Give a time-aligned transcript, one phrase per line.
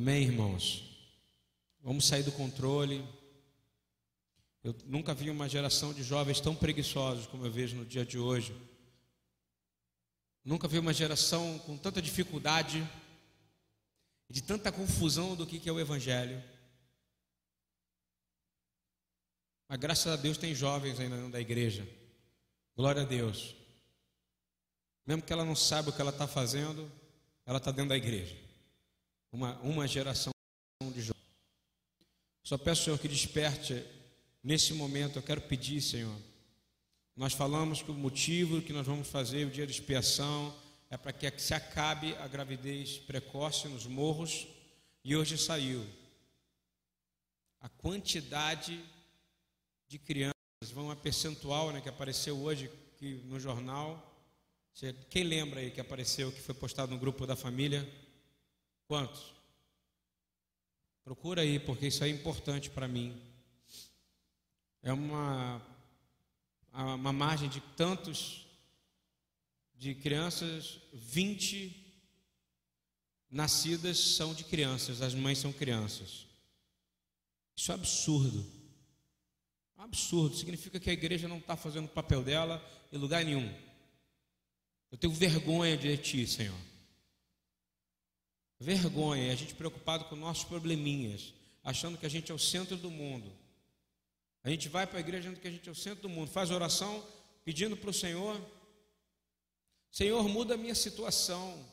[0.00, 0.82] Amém, irmãos?
[1.82, 3.06] Vamos sair do controle.
[4.64, 8.18] Eu nunca vi uma geração de jovens tão preguiçosos como eu vejo no dia de
[8.18, 8.56] hoje.
[10.42, 12.82] Nunca vi uma geração com tanta dificuldade,
[14.30, 16.42] de tanta confusão do que é o Evangelho.
[19.68, 21.86] Mas graças a Deus tem jovens ainda dentro da igreja.
[22.74, 23.54] Glória a Deus.
[25.04, 26.90] Mesmo que ela não saiba o que ela está fazendo,
[27.44, 28.39] ela está dentro da igreja.
[29.32, 30.32] Uma, uma geração
[30.82, 31.20] de jovens.
[32.42, 33.84] Só peço, Senhor, que desperte
[34.42, 35.18] nesse momento.
[35.18, 36.16] Eu quero pedir, Senhor.
[37.14, 40.56] Nós falamos que o motivo que nós vamos fazer o dia de expiação
[40.88, 44.48] é para que se acabe a gravidez precoce nos morros.
[45.04, 45.86] E hoje saiu.
[47.60, 48.82] A quantidade
[49.86, 50.34] de crianças,
[50.72, 52.70] vão a percentual né, que apareceu hoje
[53.24, 54.06] no jornal.
[55.08, 57.88] Quem lembra aí que apareceu, que foi postado no grupo da família?
[58.90, 59.32] Quantos?
[61.04, 63.16] Procura aí, porque isso é importante para mim.
[64.82, 65.62] É uma,
[66.72, 68.44] uma margem de tantos,
[69.76, 71.72] de crianças, 20
[73.30, 76.26] nascidas são de crianças, as mães são crianças.
[77.54, 78.44] Isso é absurdo.
[79.76, 80.34] Absurdo.
[80.34, 82.60] Significa que a igreja não está fazendo o papel dela
[82.92, 83.56] em lugar nenhum.
[84.90, 86.69] Eu tenho vergonha de ti, Senhor.
[88.60, 91.32] Vergonha, a gente preocupado com nossos probleminhas,
[91.64, 93.32] achando que a gente é o centro do mundo.
[94.44, 96.30] A gente vai para a igreja achando que a gente é o centro do mundo,
[96.30, 97.02] faz oração
[97.42, 98.38] pedindo para o Senhor:
[99.90, 101.66] Senhor, muda a minha situação.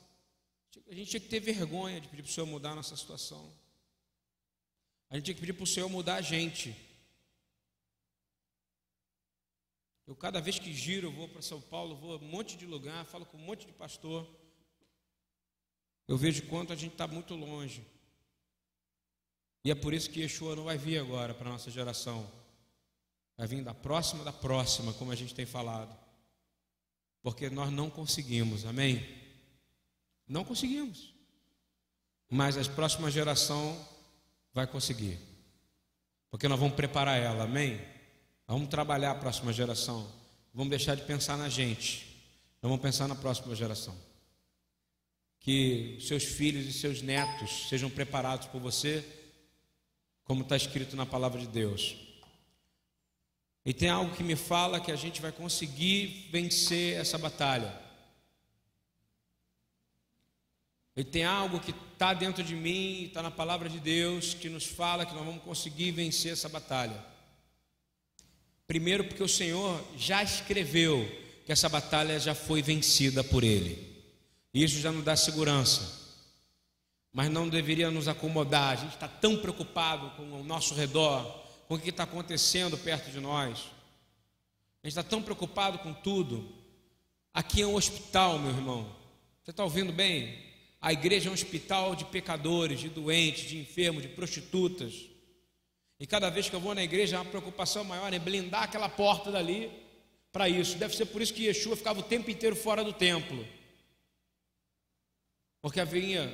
[0.89, 3.51] A gente tinha que ter vergonha de pedir para o Senhor mudar a nossa situação.
[5.09, 6.73] A gente tinha que pedir para o Senhor mudar a gente.
[10.05, 13.05] Eu, cada vez que giro, vou para São Paulo, vou a um monte de lugar,
[13.05, 14.25] falo com um monte de pastor.
[16.07, 17.85] Eu vejo quanto a gente está muito longe.
[19.63, 22.25] E é por isso que Yeshua não vai vir agora para a nossa geração.
[23.35, 25.95] Vai vir da próxima da próxima, como a gente tem falado.
[27.21, 29.05] Porque nós não conseguimos, amém?
[30.25, 31.13] Não conseguimos.
[32.29, 33.77] Mas a próxima geração
[34.53, 35.19] vai conseguir.
[36.31, 37.81] Porque nós vamos preparar ela, amém?
[38.47, 40.09] Vamos trabalhar a próxima geração.
[40.53, 42.15] Vamos deixar de pensar na gente.
[42.61, 44.06] Vamos pensar na próxima geração
[45.47, 49.01] que seus filhos e seus netos sejam preparados por você,
[50.25, 51.95] como está escrito na palavra de Deus.
[53.65, 57.73] E tem algo que me fala que a gente vai conseguir vencer essa batalha.
[60.97, 64.65] E tem algo que está dentro de mim, está na palavra de Deus, que nos
[64.65, 67.01] fala que nós vamos conseguir vencer essa batalha.
[68.67, 71.09] Primeiro, porque o Senhor já escreveu
[71.45, 73.86] que essa batalha já foi vencida por Ele.
[74.63, 76.07] Isso já nos dá segurança.
[77.13, 78.71] Mas não deveria nos acomodar.
[78.71, 81.23] A gente está tão preocupado com o nosso redor,
[81.67, 83.59] com o que está acontecendo perto de nós.
[84.83, 86.51] A gente está tão preocupado com tudo.
[87.31, 88.95] Aqui é um hospital, meu irmão.
[89.43, 90.43] Você está ouvindo bem?
[90.81, 95.05] A igreja é um hospital de pecadores, de doentes, de enfermos, de prostitutas.
[95.99, 99.31] E cada vez que eu vou na igreja, a preocupação maior é blindar aquela porta
[99.31, 99.69] dali
[100.31, 100.77] para isso.
[100.77, 103.56] Deve ser por isso que Yeshua ficava o tempo inteiro fora do templo
[105.67, 106.31] porque havia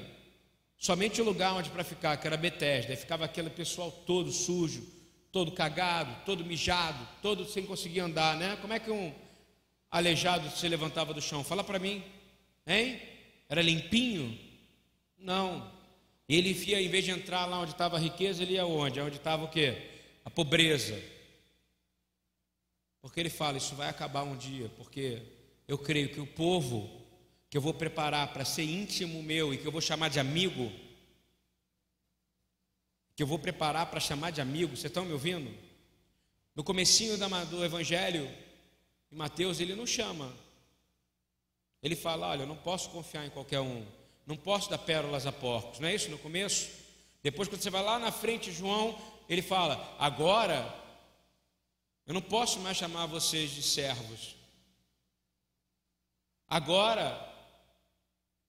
[0.78, 4.88] somente o lugar onde para ficar, que era Betesda, e ficava aquele pessoal todo sujo,
[5.32, 8.56] todo cagado, todo mijado, todo sem conseguir andar, né?
[8.62, 9.12] Como é que um
[9.90, 11.44] aleijado se levantava do chão?
[11.44, 12.04] Fala para mim,
[12.68, 13.02] hein?
[13.50, 14.38] Era limpinho?
[15.18, 15.68] Não.
[16.30, 19.02] Ele ia, em vez de entrar lá onde estava a riqueza, ele ia onde?
[19.02, 19.76] Onde estava o quê?
[20.24, 21.02] A pobreza.
[23.02, 25.24] Porque ele fala, isso vai acabar um dia, porque
[25.68, 27.02] eu creio que o povo
[27.54, 30.72] que eu vou preparar para ser íntimo meu e que eu vou chamar de amigo,
[33.16, 35.56] que eu vou preparar para chamar de amigo, vocês estão me ouvindo?
[36.56, 38.28] No comecinho do Evangelho,
[39.12, 40.34] em Mateus, ele não chama.
[41.84, 43.86] Ele fala, olha, eu não posso confiar em qualquer um,
[44.26, 46.72] não posso dar pérolas a porcos, não é isso no começo?
[47.22, 49.00] Depois, quando você vai lá na frente, João,
[49.30, 50.74] ele fala, agora
[52.08, 54.36] eu não posso mais chamar vocês de servos.
[56.48, 57.32] Agora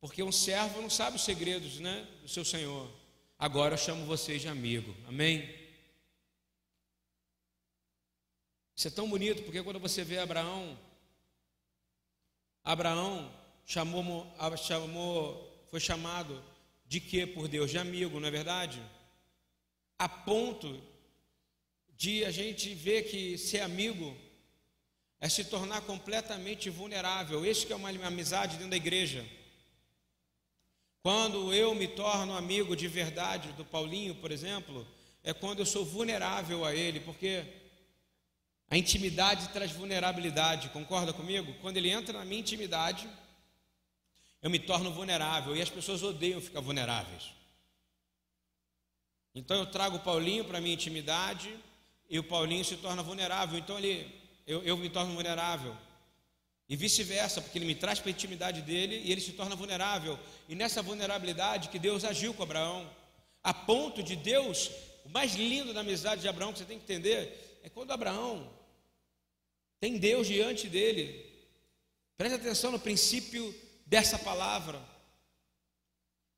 [0.05, 2.91] porque um servo não sabe os segredos né, do seu senhor.
[3.39, 4.95] Agora eu chamo vocês de amigo.
[5.09, 5.49] Amém?
[8.77, 10.79] Isso é tão bonito, porque quando você vê Abraão,
[12.63, 13.35] Abraão
[13.65, 16.45] chamou, chamou, foi chamado
[16.85, 17.71] de quê por Deus?
[17.71, 18.83] De amigo, não é verdade?
[19.99, 20.83] A ponto
[21.97, 24.15] de a gente ver que ser amigo
[25.19, 27.43] é se tornar completamente vulnerável.
[27.47, 29.27] Isso que é uma amizade dentro da igreja.
[31.05, 34.89] Quando eu me torno amigo de verdade do Paulinho, por exemplo,
[35.23, 37.45] é quando eu sou vulnerável a ele, porque
[38.71, 41.53] a intimidade traz vulnerabilidade, concorda comigo?
[41.61, 43.07] Quando ele entra na minha intimidade,
[44.41, 47.35] eu me torno vulnerável e as pessoas odeiam ficar vulneráveis.
[49.35, 51.55] Então eu trago o Paulinho para a minha intimidade
[52.09, 53.59] e o Paulinho se torna vulnerável.
[53.59, 54.11] Então ele,
[54.47, 55.77] eu, eu me torno vulnerável.
[56.69, 60.19] E vice-versa, porque ele me traz para a intimidade dele e ele se torna vulnerável.
[60.49, 62.91] E nessa vulnerabilidade que Deus agiu com Abraão,
[63.43, 64.71] a ponto de Deus,
[65.05, 68.51] o mais lindo da amizade de Abraão que você tem que entender, é quando Abraão
[69.79, 71.31] tem Deus diante dele.
[72.17, 74.81] Preste atenção no princípio dessa palavra.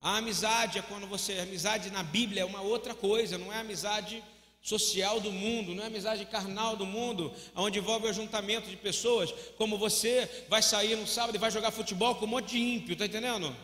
[0.01, 3.59] A amizade é quando você, a amizade na Bíblia é uma outra coisa, não é
[3.59, 4.23] amizade
[4.67, 9.33] social do mundo, não é amizade carnal do mundo, onde envolve o ajuntamento de pessoas,
[9.57, 12.97] como você vai sair no sábado e vai jogar futebol com um monte de ímpio,
[12.97, 13.57] tá entendendo?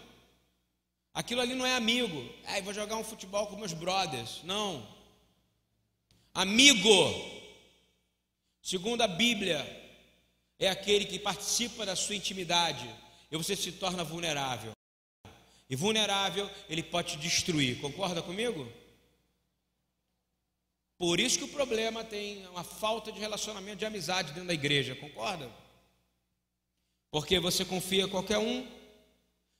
[1.12, 2.32] Aquilo ali não é amigo.
[2.44, 4.42] É, vou jogar um futebol com meus brothers.
[4.44, 4.86] Não.
[6.32, 6.88] Amigo,
[8.62, 9.58] segundo a Bíblia,
[10.56, 12.88] é aquele que participa da sua intimidade
[13.28, 14.70] e você se torna vulnerável.
[15.68, 17.80] E vulnerável, ele pode te destruir.
[17.80, 18.70] Concorda comigo?
[21.02, 24.94] Por isso que o problema tem uma falta de relacionamento de amizade dentro da igreja,
[24.94, 25.50] concorda?
[27.10, 28.64] Porque você confia em qualquer um,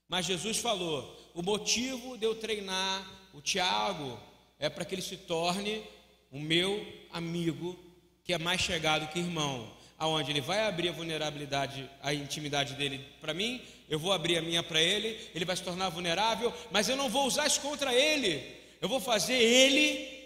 [0.06, 3.04] mas Jesus falou: o motivo de eu treinar
[3.34, 4.20] o Tiago
[4.56, 5.82] é para que ele se torne
[6.30, 7.76] o meu amigo,
[8.22, 9.68] que é mais chegado que irmão,
[9.98, 14.42] aonde ele vai abrir a vulnerabilidade, a intimidade dele para mim, eu vou abrir a
[14.42, 17.92] minha para ele, ele vai se tornar vulnerável, mas eu não vou usar isso contra
[17.92, 18.46] ele,
[18.80, 20.21] eu vou fazer ele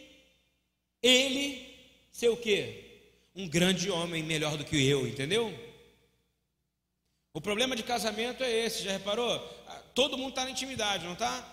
[1.06, 1.76] ele
[2.10, 2.84] ser o quê?
[3.34, 5.52] Um grande homem melhor do que eu, entendeu?
[7.32, 9.38] O problema de casamento é esse, já reparou?
[9.94, 11.52] Todo mundo está na intimidade, não está?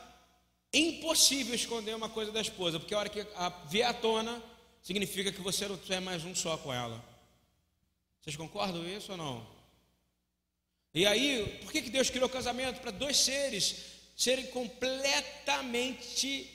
[0.73, 3.25] Impossível esconder uma coisa da esposa, porque a hora que
[3.69, 4.41] vier à tona,
[4.81, 7.03] significa que você não é mais um só com ela.
[8.21, 9.45] Vocês concordam com isso ou não?
[10.93, 12.79] E aí, por que, que Deus criou o casamento?
[12.79, 13.75] Para dois seres
[14.15, 16.49] serem completamente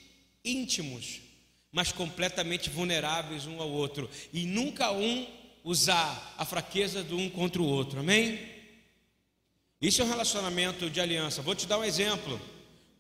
[0.44, 1.27] íntimos
[1.72, 5.26] mas completamente vulneráveis um ao outro, e nunca um
[5.62, 8.38] usar a fraqueza do um contra o outro, amém?
[9.80, 11.42] Isso é um relacionamento de aliança.
[11.42, 12.40] Vou te dar um exemplo.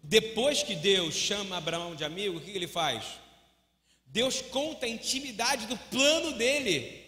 [0.02, 3.04] Depois que Deus chama Abraão de amigo, o que ele faz?
[4.06, 7.04] Deus conta a intimidade do plano dele.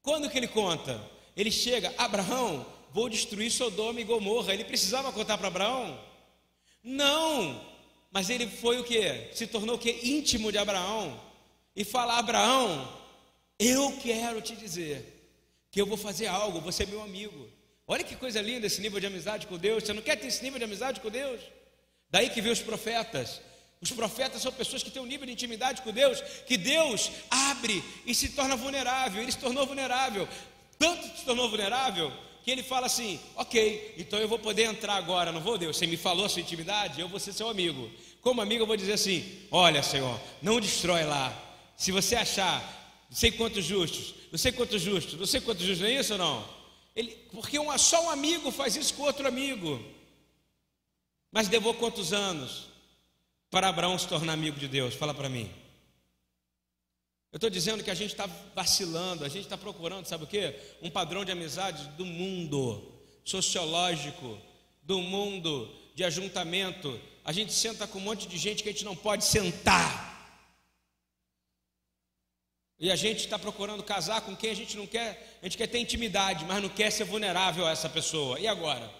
[0.00, 1.00] Quando que ele conta?
[1.36, 4.54] Ele chega, Abraão, vou destruir Sodoma e Gomorra.
[4.54, 5.98] Ele precisava contar para Abraão?
[6.82, 7.60] Não,
[8.12, 9.30] mas ele foi o que?
[9.32, 9.90] Se tornou o que?
[10.02, 11.18] Íntimo de Abraão.
[11.74, 12.86] E fala: Abraão,
[13.58, 15.30] eu quero te dizer
[15.70, 17.48] que eu vou fazer algo, você é meu amigo.
[17.86, 19.82] Olha que coisa linda esse nível de amizade com Deus.
[19.82, 21.40] Você não quer ter esse nível de amizade com Deus?
[22.10, 23.40] Daí que vem os profetas.
[23.80, 27.82] Os profetas são pessoas que têm um nível de intimidade com Deus, que Deus abre
[28.06, 29.22] e se torna vulnerável.
[29.22, 30.28] Ele se tornou vulnerável.
[30.78, 32.12] Tanto se tornou vulnerável
[32.44, 35.76] que ele fala assim: ok, então eu vou poder entrar agora, não vou, Deus?
[35.76, 37.90] Você me falou a sua intimidade, eu vou ser seu amigo.
[38.20, 41.32] Como amigo, eu vou dizer assim: olha, Senhor, não destrói lá.
[41.76, 42.60] Se você achar,
[43.08, 46.12] não sei quantos justos, não sei quantos justos, não sei quantos justos, não é isso
[46.12, 46.48] ou não?
[46.94, 49.82] Ele, porque um, só um amigo faz isso com outro amigo.
[51.30, 52.66] Mas levou quantos anos
[53.50, 54.94] para Abraão se tornar amigo de Deus?
[54.94, 55.50] Fala para mim.
[57.32, 60.54] Eu estou dizendo que a gente está vacilando, a gente está procurando, sabe o que?
[60.82, 62.92] Um padrão de amizade do mundo,
[63.24, 64.38] sociológico,
[64.82, 67.00] do mundo de ajuntamento.
[67.24, 70.12] A gente senta com um monte de gente que a gente não pode sentar.
[72.78, 75.68] E a gente está procurando casar com quem a gente não quer, a gente quer
[75.68, 78.38] ter intimidade, mas não quer ser vulnerável a essa pessoa.
[78.40, 78.92] E agora?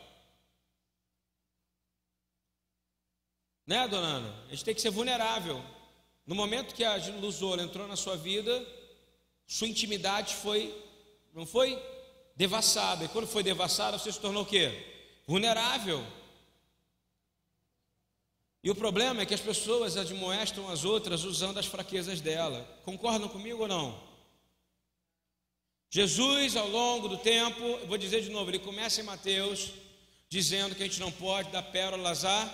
[3.67, 4.45] Né, dona Ana?
[4.47, 5.63] A gente tem que ser vulnerável.
[6.27, 8.65] No momento que a Luzola entrou na sua vida,
[9.47, 10.75] sua intimidade foi,
[11.35, 11.81] não foi?
[12.37, 13.05] Devassada.
[13.05, 14.71] E quando foi devassada, você se tornou o quê?
[15.27, 16.05] Vulnerável.
[18.65, 22.63] E o problema é que as pessoas admoestam as outras usando as fraquezas dela.
[22.85, 24.01] Concordam comigo ou não?
[25.91, 29.73] Jesus, ao longo do tempo, eu vou dizer de novo, ele começa em Mateus,
[30.29, 32.47] dizendo que a gente não pode dar pérolas a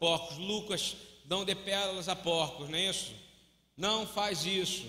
[0.00, 0.38] porcos.
[0.38, 0.96] Lucas
[1.30, 3.12] não dê pérolas a porcos, não é isso?
[3.76, 4.84] Não faz isso.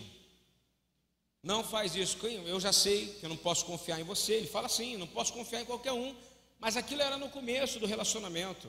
[1.43, 2.17] Não faz isso.
[2.25, 4.33] Eu já sei que eu não posso confiar em você.
[4.33, 6.15] Ele fala assim: não posso confiar em qualquer um.
[6.59, 8.67] Mas aquilo era no começo do relacionamento.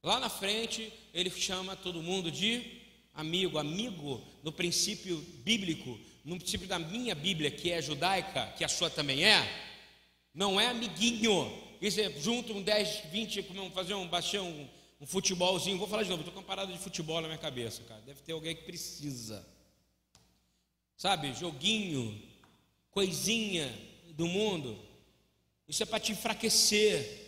[0.00, 2.80] Lá na frente, ele chama todo mundo de
[3.12, 3.58] amigo.
[3.58, 8.88] Amigo, no princípio bíblico, no princípio da minha Bíblia, que é judaica, que a sua
[8.88, 9.44] também é,
[10.32, 11.52] não é amiguinho.
[11.82, 13.42] Isso é junto um 10, 20,
[13.74, 15.78] fazer um baixão, um futebolzinho.
[15.78, 18.00] Vou falar de novo, estou com uma parada de futebol na minha cabeça, cara.
[18.02, 19.46] Deve ter alguém que precisa.
[20.96, 22.22] Sabe, joguinho,
[22.90, 23.72] coisinha
[24.14, 24.78] do mundo.
[25.68, 27.24] Isso é para te enfraquecer.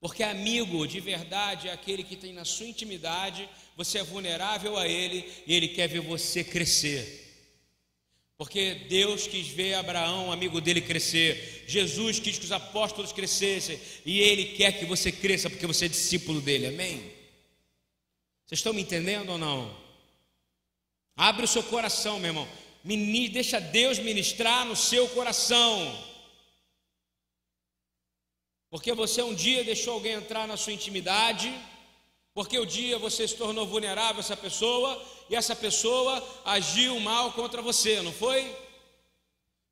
[0.00, 4.86] Porque amigo de verdade é aquele que tem na sua intimidade, você é vulnerável a
[4.86, 7.27] ele e ele quer ver você crescer.
[8.38, 11.64] Porque Deus quis ver Abraão, amigo dele, crescer.
[11.66, 13.80] Jesus quis que os apóstolos crescessem.
[14.06, 16.68] E Ele quer que você cresça, porque você é discípulo dele.
[16.68, 16.98] Amém?
[18.46, 19.76] Vocês estão me entendendo ou não?
[21.16, 22.48] Abre o seu coração, meu irmão.
[23.32, 26.06] Deixa Deus ministrar no seu coração.
[28.70, 31.52] Porque você um dia deixou alguém entrar na sua intimidade,
[32.32, 36.98] porque o um dia você se tornou vulnerável a essa pessoa, e essa pessoa agiu
[37.00, 38.54] mal contra você, não foi?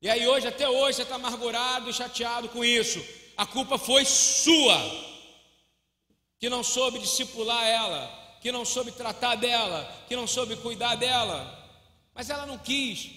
[0.01, 3.03] E aí hoje, até hoje, você está amargurado e chateado com isso.
[3.35, 4.77] A culpa foi sua,
[6.39, 11.53] que não soube discipular ela, que não soube tratar dela, que não soube cuidar dela.
[12.13, 13.09] Mas ela não quis.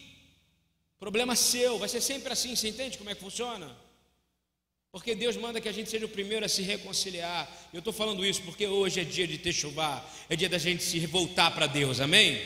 [0.99, 3.75] Problema seu, vai ser sempre assim, você entende como é que funciona?
[4.93, 7.49] Porque Deus manda que a gente seja o primeiro a se reconciliar.
[7.73, 10.83] Eu estou falando isso porque hoje é dia de ter chuva, é dia da gente
[10.83, 12.43] se voltar para Deus, amém?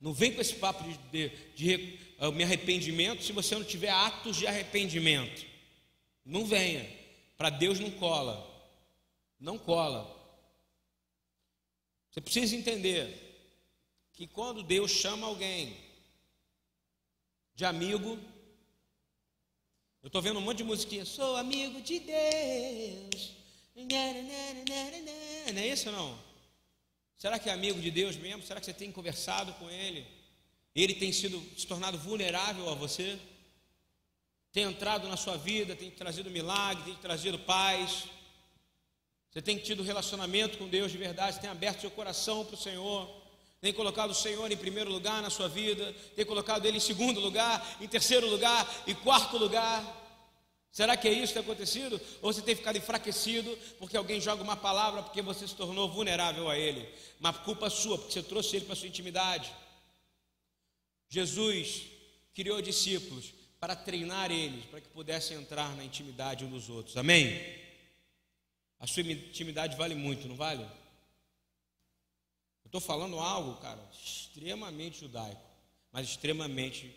[0.00, 3.90] Não vem com esse papo de, de, de, uh, me arrependimento se você não tiver
[3.90, 5.44] atos de arrependimento.
[6.24, 6.88] Não venha.
[7.36, 8.50] Para Deus não cola.
[9.38, 10.10] Não cola.
[12.10, 13.20] Você precisa entender
[14.12, 15.76] que quando Deus chama alguém
[17.54, 18.18] de amigo,
[20.04, 21.02] eu estou vendo um monte de musiquinha.
[21.06, 23.32] Sou amigo de Deus.
[23.74, 26.18] Não é isso não?
[27.16, 28.42] Será que é amigo de Deus mesmo?
[28.42, 30.06] Será que você tem conversado com Ele?
[30.74, 33.18] Ele tem sido se tornado vulnerável a você?
[34.52, 38.04] Tem entrado na sua vida, tem trazido milagre, tem trazido paz.
[39.30, 43.08] Você tem tido relacionamento com Deus de verdade, tem aberto seu coração para o Senhor,
[43.64, 47.18] tem colocado o Senhor em primeiro lugar na sua vida, tem colocado Ele em segundo
[47.18, 49.82] lugar, em terceiro lugar e quarto lugar.
[50.70, 51.98] Será que é isso que tem acontecido?
[52.20, 56.50] Ou você tem ficado enfraquecido porque alguém joga uma palavra porque você se tornou vulnerável
[56.50, 56.86] a Ele?
[57.18, 59.50] Uma culpa sua, porque você trouxe Ele para a sua intimidade.
[61.08, 61.84] Jesus
[62.34, 66.98] criou discípulos para treinar eles, para que pudessem entrar na intimidade uns dos outros.
[66.98, 67.40] Amém?
[68.78, 70.66] A sua intimidade vale muito, não vale?
[72.74, 75.40] Estou falando algo, cara, extremamente judaico,
[75.92, 76.92] mas extremamente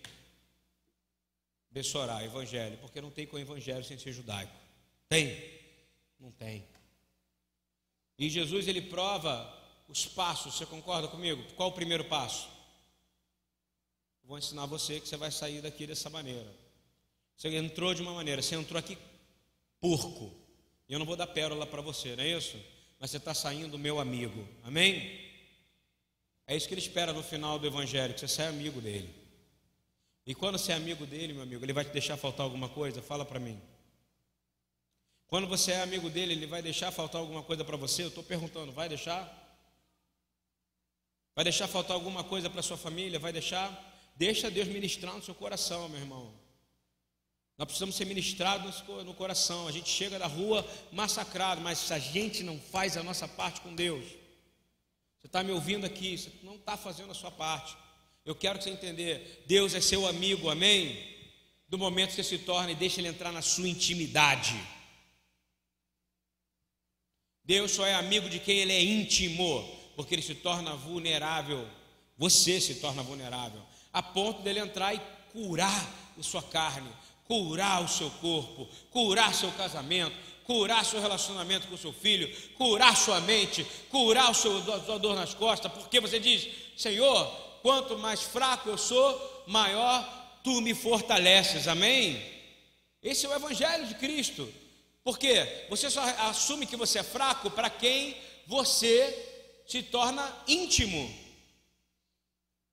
[1.69, 4.51] Bessorá, evangelho, porque não tem com evangelho sem ser judaico.
[5.07, 5.37] Tem?
[6.19, 6.65] Não tem.
[8.17, 9.55] E Jesus ele prova
[9.87, 11.43] os passos, você concorda comigo?
[11.55, 12.49] Qual o primeiro passo?
[14.23, 16.51] Vou ensinar você que você vai sair daqui dessa maneira.
[17.35, 18.97] Você entrou de uma maneira, você entrou aqui
[19.79, 20.33] porco.
[20.89, 22.57] E eu não vou dar pérola para você, não é isso?
[22.99, 24.43] Mas você está saindo meu amigo.
[24.63, 25.26] Amém?
[26.47, 29.13] É isso que ele espera no final do Evangelho, que você saia amigo dele.
[30.25, 33.01] E quando você é amigo dele, meu amigo, ele vai te deixar faltar alguma coisa?
[33.01, 33.61] Fala para mim.
[35.27, 38.03] Quando você é amigo dele, ele vai deixar faltar alguma coisa para você?
[38.03, 39.45] Eu estou perguntando, vai deixar?
[41.35, 43.19] Vai deixar faltar alguma coisa para sua família?
[43.19, 43.69] Vai deixar?
[44.15, 46.33] Deixa Deus ministrar no seu coração, meu irmão.
[47.57, 49.67] Nós precisamos ser ministrados no coração.
[49.67, 53.61] A gente chega da rua massacrado, mas se a gente não faz a nossa parte
[53.61, 54.05] com Deus,
[55.19, 57.75] você está me ouvindo aqui, você não está fazendo a sua parte.
[58.25, 61.15] Eu quero que você entender, Deus é seu amigo, amém?
[61.69, 64.55] Do momento que você se torna e deixa ele entrar na sua intimidade.
[67.43, 69.63] Deus só é amigo de quem ele é íntimo,
[69.95, 71.67] porque ele se torna vulnerável.
[72.17, 73.61] Você se torna vulnerável,
[73.93, 76.89] a ponto dele entrar e curar a sua carne,
[77.25, 80.15] curar o seu corpo, curar seu casamento,
[80.47, 85.33] curar seu relacionamento com seu filho, curar sua mente, curar o seu, sua dor nas
[85.33, 87.27] costas, porque você diz: Senhor,
[87.61, 92.23] quanto mais fraco eu sou, maior tu me fortaleces, amém?
[93.03, 94.51] Esse é o Evangelho de Cristo,
[95.03, 98.15] porque você só assume que você é fraco para quem
[98.47, 101.13] você se torna íntimo.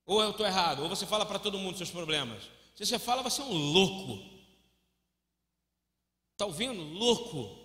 [0.06, 0.82] Ou eu estou errado?
[0.82, 2.44] Ou você fala para todo mundo seus problemas?
[2.76, 4.22] Se você fala, você é um louco.
[6.32, 6.82] Está ouvindo?
[6.82, 7.63] Louco.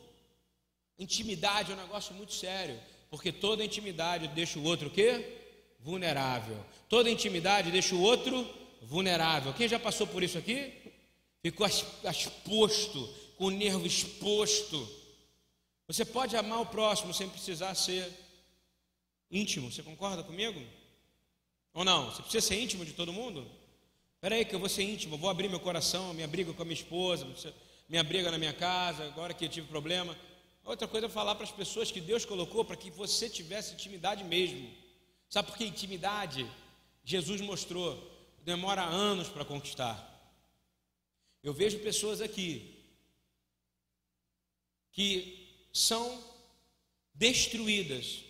[1.00, 2.78] Intimidade é um negócio muito sério,
[3.10, 5.38] porque toda intimidade deixa o outro o quê?
[5.80, 6.58] Vulnerável.
[6.90, 8.46] Toda intimidade deixa o outro
[8.82, 9.54] vulnerável.
[9.54, 10.74] Quem já passou por isso aqui?
[11.42, 14.88] Ficou exposto, com o nervo exposto.
[15.88, 18.12] Você pode amar o próximo sem precisar ser
[19.32, 19.72] íntimo.
[19.72, 20.62] Você concorda comigo?
[21.74, 22.12] Ou não?
[22.12, 23.48] Você precisa ser íntimo de todo mundo?
[24.16, 26.66] Espera aí que eu vou ser íntimo, vou abrir meu coração, minha briga com a
[26.66, 27.26] minha esposa,
[27.88, 30.14] minha briga na minha casa, agora que eu tive problema.
[30.70, 34.24] Outra coisa é falar para as pessoas que Deus colocou para que você tivesse intimidade
[34.24, 34.72] mesmo.
[35.28, 36.48] Sabe por que intimidade?
[37.04, 38.00] Jesus mostrou,
[38.44, 39.98] demora anos para conquistar.
[41.42, 42.86] Eu vejo pessoas aqui
[44.92, 46.24] que são
[47.16, 48.24] destruídas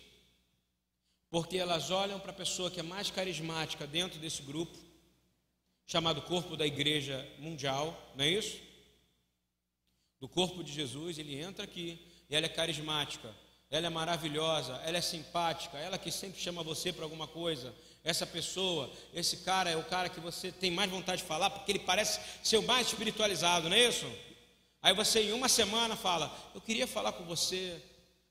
[1.28, 4.78] porque elas olham para a pessoa que é mais carismática dentro desse grupo,
[5.86, 8.58] chamado corpo da igreja mundial, não é isso?
[10.18, 13.28] Do corpo de Jesus, ele entra aqui e ela é carismática,
[13.68, 17.74] ela é maravilhosa, ela é simpática, ela que sempre chama você para alguma coisa.
[18.04, 21.72] Essa pessoa, esse cara é o cara que você tem mais vontade de falar, porque
[21.72, 24.06] ele parece ser o mais espiritualizado, não é isso?
[24.80, 27.82] Aí você em uma semana fala: Eu queria falar com você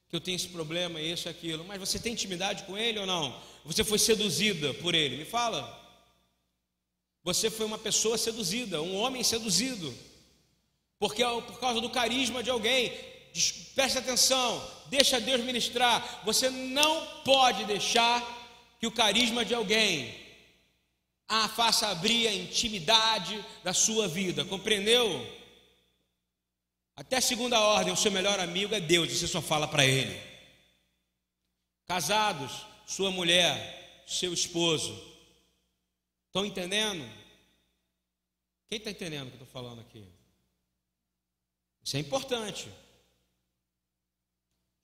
[0.10, 3.40] que eu tenho esse problema, isso aquilo, mas você tem intimidade com ele ou não?
[3.66, 5.18] Você foi seduzida por ele?
[5.18, 5.78] Me fala.
[7.24, 9.94] Você foi uma pessoa seduzida, um homem seduzido,
[10.98, 13.19] porque por causa do carisma de alguém.
[13.76, 16.22] Preste atenção, deixa Deus ministrar.
[16.26, 18.24] Você não pode deixar
[18.80, 20.30] que o carisma de alguém
[21.28, 25.06] a faça abrir a intimidade da sua vida, compreendeu?
[26.96, 30.20] Até segunda ordem, o seu melhor amigo é Deus, e você só fala para Ele.
[31.86, 34.92] Casados, sua mulher, seu esposo.
[36.28, 37.08] Estão entendendo?
[38.68, 40.04] Quem está entendendo o que eu estou falando aqui?
[41.84, 42.68] Isso é importante.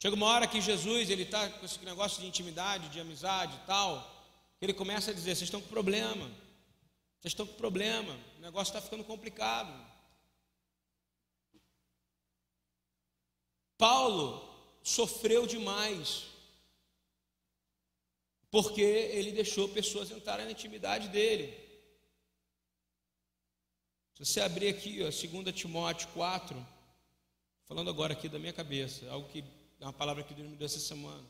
[0.06, 3.66] Chega uma hora que Jesus ele está com esse negócio de intimidade, de amizade e
[3.66, 4.24] tal,
[4.60, 6.28] que ele começa a dizer: vocês estão com problema,
[7.18, 9.74] vocês estão com problema, o negócio está ficando complicado.
[13.80, 14.48] Paulo
[14.84, 16.26] sofreu demais,
[18.52, 21.52] porque ele deixou pessoas entrarem na intimidade dele.
[24.14, 26.64] Se você abrir aqui, ó, 2 Timóteo 4,
[27.64, 29.44] falando agora aqui da minha cabeça, algo que
[29.80, 31.24] é uma palavra que Deus me deu essa semana.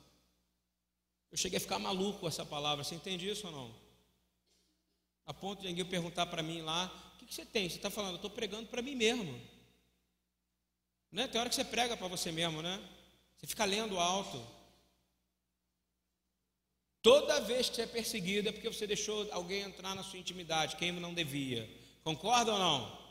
[1.31, 3.75] Eu cheguei a ficar maluco com essa palavra, você entende isso ou não?
[5.25, 7.69] A ponto de ninguém perguntar para mim lá: o que, que você tem?
[7.69, 9.41] Você está falando, eu estou pregando para mim mesmo.
[11.11, 11.27] Né?
[11.27, 12.81] Tem hora que você prega para você mesmo, né?
[13.37, 14.45] Você fica lendo alto.
[17.01, 20.75] Toda vez que você é perseguido é porque você deixou alguém entrar na sua intimidade,
[20.75, 21.69] quem não devia.
[22.03, 23.04] Concorda ou não?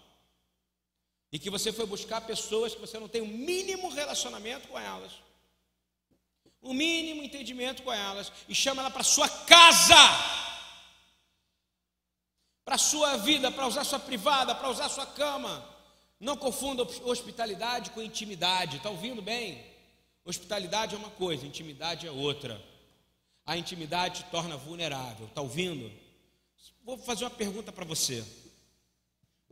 [1.35, 5.15] E que você foi buscar pessoas que você não tem o mínimo relacionamento com elas,
[6.63, 9.97] o mínimo entendimento com elas, e chama ela para sua casa,
[12.65, 15.69] para sua vida, para usar sua privada, para usar sua cama.
[16.21, 19.61] Não confunda hospitalidade com intimidade, está ouvindo bem?
[20.25, 22.65] Hospitalidade é uma coisa, intimidade é outra.
[23.45, 25.91] A intimidade te torna vulnerável, está ouvindo?
[26.85, 28.25] Vou fazer uma pergunta para você.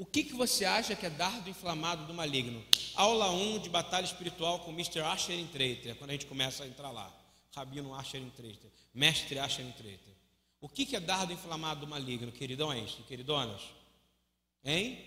[0.02, 2.60] O que, que você acha que é dardo inflamado do maligno?
[2.96, 4.98] Aula 1 de batalha espiritual com Mr.
[4.98, 7.08] Asher Treiter, quando a gente começa a entrar lá.
[7.54, 10.12] Rabino Asher Treiter, mestre Asher Treiter.
[10.60, 13.62] O que, que é dardo inflamado do maligno, queridões e queridonas?
[14.64, 15.06] Hein?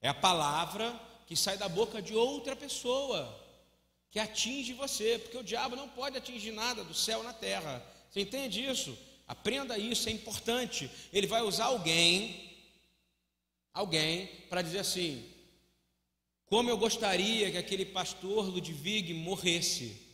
[0.00, 0.94] É a palavra
[1.26, 3.36] que sai da boca de outra pessoa,
[4.12, 7.84] que atinge você, porque o diabo não pode atingir nada do céu na terra.
[8.08, 8.96] Você entende isso?
[9.26, 10.88] Aprenda isso, é importante.
[11.12, 12.49] Ele vai usar alguém,
[13.72, 15.30] alguém, para dizer assim:
[16.50, 20.04] como eu gostaria que aquele pastor Ludwig morresse.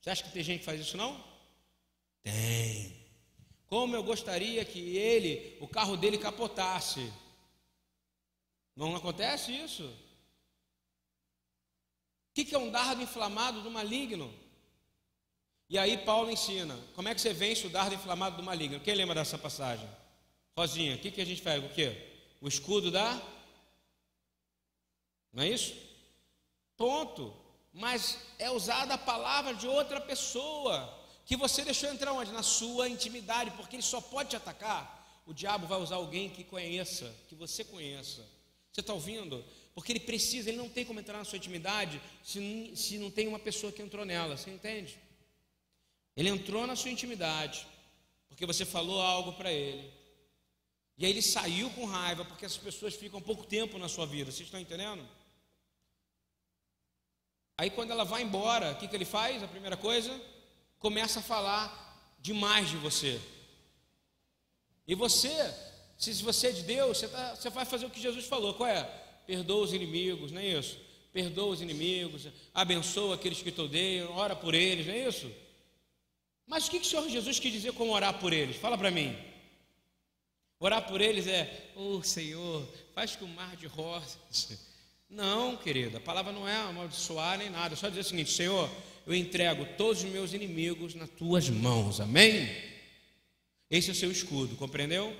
[0.00, 1.22] Você acha que tem gente que faz isso não?
[2.22, 2.96] Tem.
[3.66, 7.12] Como eu gostaria que ele, o carro dele capotasse.
[8.76, 9.84] Não acontece isso?
[12.30, 14.32] O que é um dardo inflamado do maligno?
[15.68, 18.78] E aí Paulo ensina, como é que você vence o dardo inflamado do maligno?
[18.78, 19.90] Quem lembra dessa passagem?
[20.56, 21.62] Rosinha, o que, que a gente faz?
[21.64, 22.07] O quê?
[22.40, 23.20] O escudo da...
[25.32, 25.74] Não é isso?
[26.76, 27.34] Ponto.
[27.72, 30.92] Mas é usada a palavra de outra pessoa,
[31.24, 32.32] que você deixou entrar onde?
[32.32, 35.22] Na sua intimidade, porque ele só pode te atacar.
[35.26, 38.26] O diabo vai usar alguém que conheça, que você conheça.
[38.72, 39.44] Você está ouvindo?
[39.74, 43.28] Porque ele precisa, ele não tem como entrar na sua intimidade se, se não tem
[43.28, 44.98] uma pessoa que entrou nela, você entende?
[46.16, 47.66] Ele entrou na sua intimidade,
[48.28, 49.97] porque você falou algo para ele.
[50.98, 54.32] E aí ele saiu com raiva, porque essas pessoas ficam pouco tempo na sua vida,
[54.32, 55.06] vocês estão entendendo?
[57.56, 59.42] Aí quando ela vai embora, o que, que ele faz?
[59.42, 60.20] A primeira coisa,
[60.78, 63.20] começa a falar demais de você.
[64.86, 65.32] E você
[65.98, 68.54] se você é de Deus, você, tá, você vai fazer o que Jesus falou.
[68.54, 68.84] Qual é?
[69.26, 70.78] Perdoa os inimigos, não é isso?
[71.12, 75.28] Perdoa os inimigos, abençoa aqueles que te odeiam, ora por eles, não é isso?
[76.46, 78.56] Mas o que, que o Senhor Jesus quis dizer com orar por eles?
[78.56, 79.16] Fala para mim.
[80.60, 84.18] Orar por eles é, oh Senhor, faz que o mar de rosas
[85.08, 88.70] Não, querida, a palavra não é amaldiçoar nem nada, é só dizer o seguinte: Senhor,
[89.06, 92.46] eu entrego todos os meus inimigos nas tuas mãos, amém?
[93.70, 95.16] Esse é o seu escudo, compreendeu?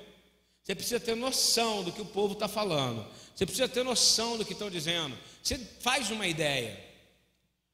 [0.62, 4.44] Você precisa ter noção do que o povo está falando, você precisa ter noção do
[4.44, 5.16] que estão dizendo.
[5.42, 6.78] Você faz uma ideia,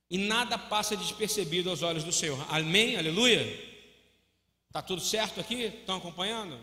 [0.09, 2.96] e nada passa despercebido aos olhos do Senhor, amém?
[2.96, 3.42] Aleluia?
[4.68, 5.62] Está tudo certo aqui?
[5.64, 6.57] Estão acompanhando?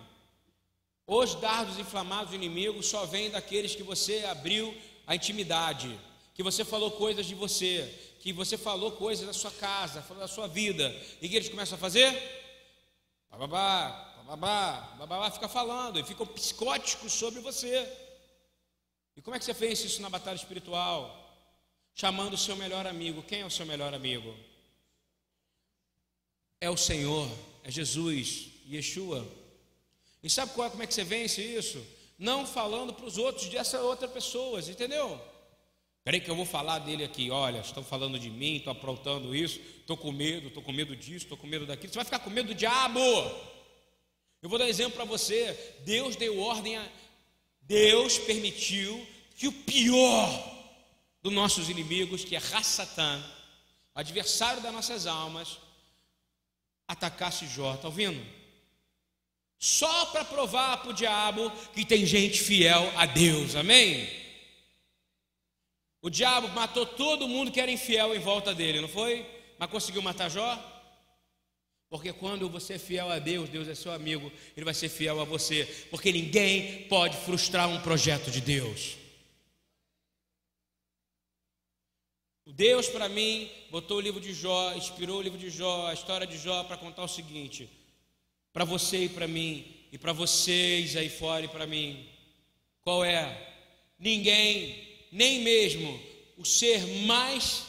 [1.13, 4.73] Os dardos inflamados do inimigo só vêm daqueles que você abriu
[5.05, 5.99] a intimidade,
[6.33, 10.27] que você falou coisas de você, que você falou coisas da sua casa, falou da
[10.29, 10.89] sua vida,
[11.21, 12.09] e que eles começam a fazer?
[13.29, 17.85] Bababá, bababá, bababá, fica falando, e ficam psicóticos sobre você.
[19.17, 21.35] E como é que você fez isso na batalha espiritual?
[21.93, 23.21] Chamando o seu melhor amigo.
[23.21, 24.33] Quem é o seu melhor amigo?
[26.61, 27.29] É o Senhor,
[27.65, 29.40] é Jesus, Yeshua.
[30.23, 31.83] E sabe qual, como é que você vence isso?
[32.17, 35.19] Não falando para os outros dessa outra pessoas, entendeu?
[36.03, 37.29] Peraí que eu vou falar dele aqui.
[37.29, 41.25] Olha, estão falando de mim, estou aprontando isso, estou com medo, estou com medo disso,
[41.25, 41.91] estou com medo daquilo.
[41.91, 42.99] Você vai ficar com medo do diabo.
[44.41, 45.75] Eu vou dar um exemplo para você.
[45.85, 46.87] Deus deu ordem a.
[47.61, 49.05] Deus permitiu
[49.35, 50.29] que o pior
[51.21, 53.23] dos nossos inimigos, que é Rassatã,
[53.93, 55.59] adversário das nossas almas,
[56.87, 57.75] atacasse Jó.
[57.75, 58.40] Está ouvindo?
[59.61, 64.09] Só para provar para o diabo que tem gente fiel a Deus, amém?
[66.01, 69.23] O diabo matou todo mundo que era infiel em volta dele, não foi?
[69.59, 70.57] Mas conseguiu matar Jó?
[71.91, 75.21] Porque quando você é fiel a Deus, Deus é seu amigo, Ele vai ser fiel
[75.21, 75.65] a você.
[75.91, 78.97] Porque ninguém pode frustrar um projeto de Deus.
[82.47, 86.25] Deus, para mim, botou o livro de Jó, inspirou o livro de Jó, a história
[86.25, 87.69] de Jó, para contar o seguinte:
[88.53, 92.07] para você e para mim, e para vocês aí fora e para mim,
[92.81, 93.53] qual é?
[93.99, 96.01] Ninguém, nem mesmo
[96.37, 97.65] o ser mais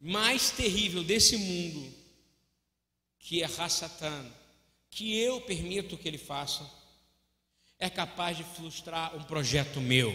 [0.00, 1.92] mais terrível desse mundo,
[3.18, 4.32] que é Rassatan,
[4.90, 6.68] que eu permito que ele faça,
[7.78, 10.10] é capaz de frustrar um projeto meu.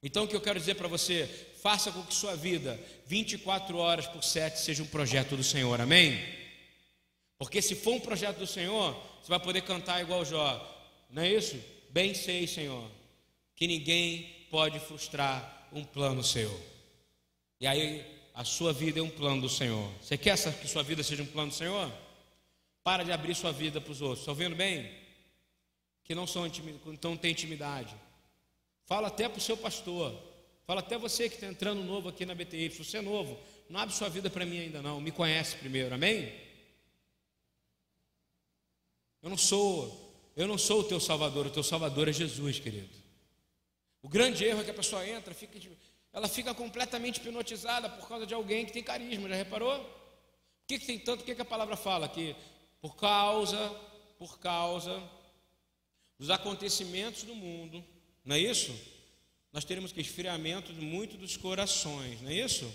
[0.00, 1.26] Então o que eu quero dizer para você,
[1.60, 6.45] faça com que sua vida, 24 horas por 7, seja um projeto do Senhor, amém?
[7.38, 10.74] Porque se for um projeto do Senhor, você vai poder cantar igual Jó,
[11.10, 11.58] não é isso?
[11.90, 12.88] Bem sei, Senhor,
[13.54, 16.58] que ninguém pode frustrar um plano seu.
[17.60, 19.90] E aí, a sua vida é um plano do Senhor.
[20.00, 21.90] Você quer que sua vida seja um plano do Senhor?
[22.84, 24.20] Para de abrir sua vida para os outros.
[24.20, 24.90] Está ouvindo bem?
[26.04, 26.50] Que não, são,
[27.02, 27.94] não tem intimidade.
[28.84, 30.14] Fala até para o seu pastor.
[30.66, 32.70] Fala até você que está entrando novo aqui na BTI.
[32.70, 35.00] Se você é novo, não abre sua vida para mim ainda não.
[35.00, 36.32] Me conhece primeiro, amém?
[39.26, 42.94] Eu não sou, eu não sou o teu salvador, o teu salvador é Jesus, querido.
[44.00, 45.58] O grande erro é que a pessoa entra, fica,
[46.12, 49.80] ela fica completamente hipnotizada por causa de alguém que tem carisma, já reparou?
[49.80, 51.22] Por que, que tem tanto?
[51.22, 52.36] O que, que a palavra fala aqui?
[52.80, 53.58] Por causa,
[54.16, 55.02] por causa
[56.16, 57.84] dos acontecimentos do mundo
[58.24, 58.72] não é isso?
[59.52, 62.72] Nós teremos que esfriamento muito dos corações, não é isso?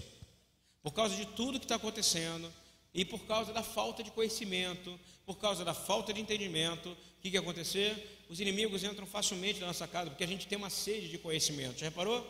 [0.83, 2.51] Por causa de tudo que está acontecendo
[2.93, 7.31] e por causa da falta de conhecimento, por causa da falta de entendimento, o que,
[7.31, 8.23] que acontecer?
[8.29, 11.79] Os inimigos entram facilmente na nossa casa porque a gente tem uma sede de conhecimento.
[11.79, 12.25] Já reparou?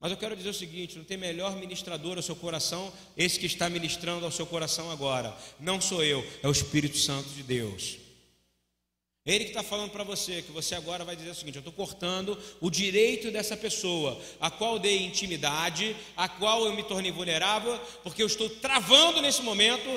[0.00, 3.46] Mas eu quero dizer o seguinte: não tem melhor ministrador ao seu coração, esse que
[3.46, 5.36] está ministrando ao seu coração agora.
[5.60, 8.01] Não sou eu, é o Espírito Santo de Deus.
[9.24, 11.72] Ele que está falando para você, que você agora vai dizer o seguinte: eu estou
[11.72, 17.78] cortando o direito dessa pessoa, a qual dei intimidade, a qual eu me tornei vulnerável,
[18.02, 19.88] porque eu estou travando nesse momento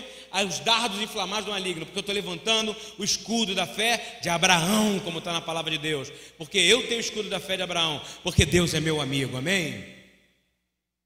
[0.48, 5.00] os dardos inflamados do maligno, porque eu estou levantando o escudo da fé de Abraão,
[5.00, 8.00] como está na palavra de Deus, porque eu tenho o escudo da fé de Abraão,
[8.22, 9.96] porque Deus é meu amigo, amém?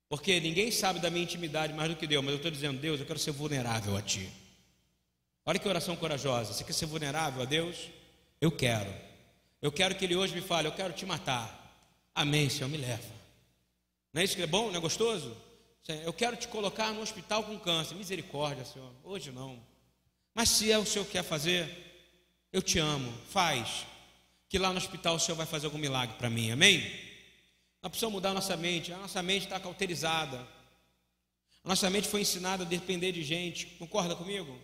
[0.09, 2.99] Porque ninguém sabe da minha intimidade mais do que Deus, mas eu estou dizendo, Deus,
[2.99, 4.29] eu quero ser vulnerável a Ti.
[5.45, 7.77] Olha que oração corajosa, você quer ser vulnerável a Deus?
[8.41, 8.93] Eu quero.
[9.61, 11.55] Eu quero que ele hoje me fale, eu quero te matar.
[12.15, 13.19] Amém, Senhor, me leva.
[14.13, 15.35] Não é isso que é bom, não é gostoso?
[16.03, 17.95] Eu quero te colocar no hospital com câncer.
[17.95, 18.91] Misericórdia, Senhor.
[19.03, 19.59] Hoje não.
[20.35, 21.67] Mas se é o Senhor que quer fazer,
[22.53, 23.11] eu te amo.
[23.29, 23.85] Faz.
[24.47, 26.51] Que lá no hospital o Senhor vai fazer algum milagre para mim.
[26.51, 26.79] Amém?
[27.81, 28.93] Nós precisamos mudar a nossa mente.
[28.93, 30.37] A nossa mente está cauterizada.
[31.63, 33.65] A nossa mente foi ensinada a depender de gente.
[33.77, 34.57] Concorda comigo?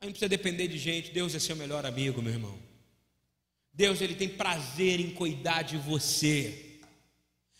[0.00, 1.10] A gente precisa depender de gente.
[1.10, 2.58] Deus é seu melhor amigo, meu irmão.
[3.72, 6.78] Deus ele tem prazer em cuidar de você.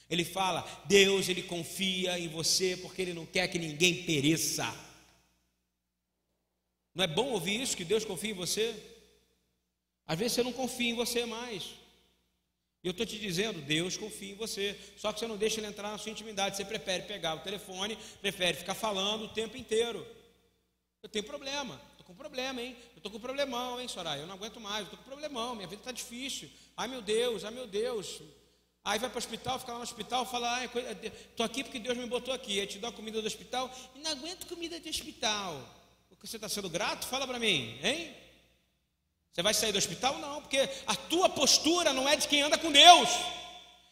[0.09, 4.67] Ele fala, Deus ele confia em você porque ele não quer que ninguém pereça.
[6.95, 8.75] Não é bom ouvir isso que Deus confia em você?
[10.07, 11.75] Às vezes você não confia em você mais.
[12.83, 14.77] Eu estou te dizendo, Deus confia em você.
[14.97, 16.57] Só que você não deixa ele entrar na sua intimidade.
[16.57, 20.05] Você prefere pegar o telefone, prefere ficar falando o tempo inteiro.
[21.03, 22.77] Eu tenho problema, com problema, hein?
[22.91, 24.21] Eu estou com problemão, hein, Soraya?
[24.21, 26.51] Eu não aguento mais, eu estou com problemão, minha vida está difícil.
[26.77, 28.21] Ai meu Deus, ai meu Deus.
[28.85, 32.07] Aí vai para o hospital, fica lá no hospital, fala, estou aqui porque Deus me
[32.07, 32.59] botou aqui.
[32.59, 35.65] Aí te dá a comida do hospital e não aguento comida de hospital.
[36.09, 37.07] Porque você está sendo grato?
[37.07, 38.13] Fala para mim, hein?
[39.33, 40.19] Você vai sair do hospital?
[40.19, 43.09] Não, porque a tua postura não é de quem anda com Deus.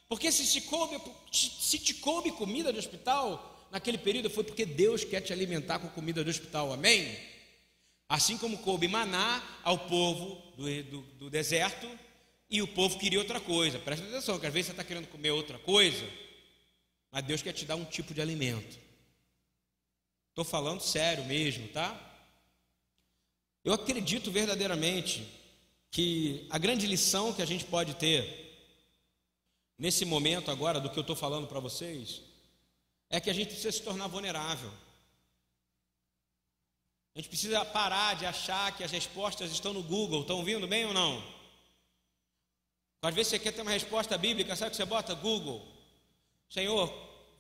[0.09, 1.01] Porque se te coube,
[1.31, 5.89] se te coube comida de hospital, naquele período foi porque Deus quer te alimentar com
[5.89, 7.38] comida de hospital, amém?
[8.09, 11.87] Assim como coube maná ao povo do, do, do deserto,
[12.51, 13.79] e o povo queria outra coisa.
[13.79, 16.09] Presta atenção, que às vezes você está querendo comer outra coisa,
[17.11, 18.79] mas Deus quer te dar um tipo de alimento.
[20.31, 22.05] Estou falando sério mesmo, tá?
[23.65, 25.29] Eu acredito verdadeiramente
[25.91, 28.47] que a grande lição que a gente pode ter
[29.77, 32.23] nesse momento agora do que eu estou falando para vocês
[33.11, 34.71] é que a gente precisa se tornar vulnerável.
[37.19, 40.21] A gente precisa parar de achar que as respostas estão no Google.
[40.21, 41.21] Estão ouvindo bem ou não?
[43.03, 45.17] Às vezes você quer ter uma resposta bíblica, sabe que você bota?
[45.17, 45.67] Google.
[46.49, 46.95] Senhor,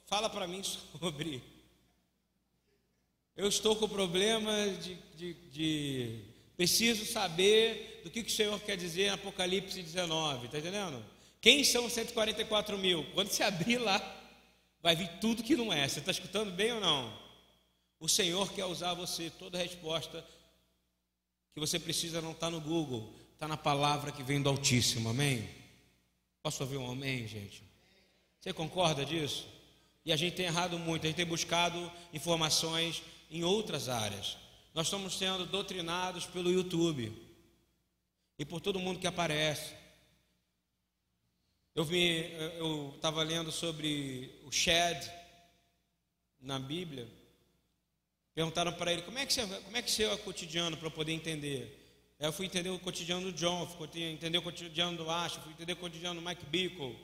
[0.06, 0.62] fala para mim
[0.98, 1.40] sobre
[3.36, 6.20] eu estou com problema de, de, de,
[6.56, 11.00] Preciso saber do que, que o Senhor quer dizer em Apocalipse 19, está entendendo?
[11.40, 13.06] Quem são 144 mil?
[13.14, 14.02] Quando você abrir lá,
[14.82, 15.86] vai vir tudo que não é.
[15.86, 17.27] Você está escutando bem ou não?
[18.00, 19.30] O Senhor quer usar você.
[19.30, 20.24] Toda resposta
[21.52, 25.48] que você precisa não está no Google, está na palavra que vem do Altíssimo, amém?
[26.42, 27.62] Posso ouvir um amém, gente?
[28.40, 29.46] Você concorda disso?
[30.04, 34.36] E a gente tem errado muito, a gente tem buscado informações em outras áreas.
[34.72, 37.12] Nós estamos sendo doutrinados pelo YouTube
[38.38, 39.74] e por todo mundo que aparece.
[41.74, 45.10] Eu eu estava lendo sobre o Shed
[46.40, 47.08] na Bíblia.
[48.38, 50.86] Perguntaram para ele como é que você, como é que você é o cotidiano para
[50.86, 51.76] eu poder entender.
[52.20, 55.72] Eu fui entender o cotidiano do John, fui entender o cotidiano do Ash, fui entender
[55.72, 56.96] o cotidiano do Mike Bickle,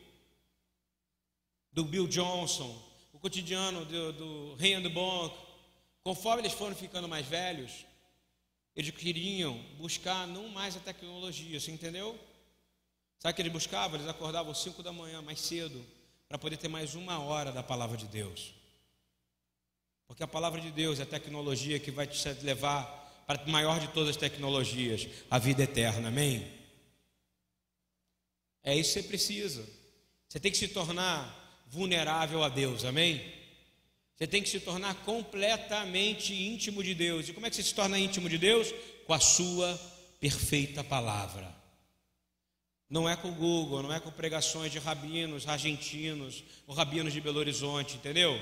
[1.72, 2.80] do Bill Johnson,
[3.12, 5.34] o cotidiano do, do Rand Bonk,
[6.04, 7.84] Conforme eles foram ficando mais velhos,
[8.76, 12.16] eles queriam buscar não mais a tecnologia, você entendeu?
[13.18, 13.96] Sabe o que eles buscavam?
[13.96, 15.84] Eles acordavam às 5 da manhã, mais cedo,
[16.28, 18.54] para poder ter mais uma hora da palavra de Deus.
[20.06, 23.80] Porque a palavra de Deus é a tecnologia que vai te levar para a maior
[23.80, 26.46] de todas as tecnologias, a vida eterna, amém?
[28.62, 29.68] É isso que você precisa.
[30.28, 33.22] Você tem que se tornar vulnerável a Deus, amém?
[34.16, 37.28] Você tem que se tornar completamente íntimo de Deus.
[37.28, 38.72] E como é que você se torna íntimo de Deus?
[39.06, 39.78] Com a sua
[40.20, 41.54] perfeita palavra.
[42.88, 47.20] Não é com o Google, não é com pregações de rabinos argentinos ou rabinos de
[47.20, 48.40] Belo Horizonte, entendeu?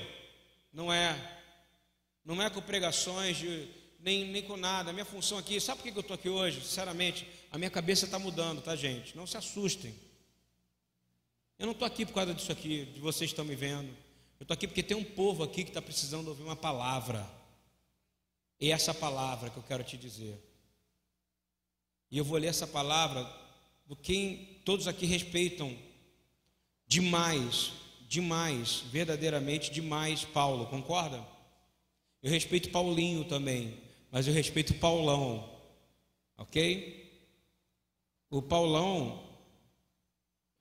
[0.71, 1.41] Não é.
[2.25, 3.67] Não é com pregações de,
[3.99, 4.89] nem, nem com nada.
[4.89, 6.61] A minha função aqui, sabe por que eu estou aqui hoje?
[6.61, 9.15] Sinceramente, a minha cabeça está mudando, tá, gente?
[9.15, 9.93] Não se assustem.
[11.57, 13.89] Eu não estou aqui por causa disso aqui, de vocês estão me vendo.
[14.39, 17.29] Eu estou aqui porque tem um povo aqui que está precisando ouvir uma palavra.
[18.59, 20.37] E é essa palavra que eu quero te dizer.
[22.11, 23.27] E eu vou ler essa palavra
[23.85, 25.77] do quem todos aqui respeitam
[26.87, 27.73] demais,
[28.07, 31.32] demais, verdadeiramente demais Paulo, concorda?
[32.23, 33.77] Eu respeito Paulinho também,
[34.09, 35.47] mas eu respeito Paulão,
[36.37, 37.03] ok?
[38.31, 39.21] O Paulão,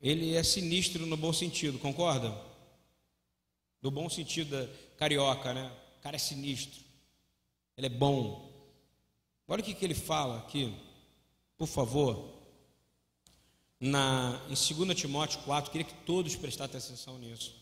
[0.01, 2.53] ele é sinistro no bom sentido, concorda?
[3.83, 5.71] no bom sentido carioca, né?
[5.99, 6.81] O cara é sinistro,
[7.77, 8.51] ele é bom.
[9.49, 10.75] Olha o que, que ele fala aqui,
[11.59, 12.33] por favor,
[13.79, 17.55] na, em 2 Timóteo 4, queria que todos prestassem atenção nisso,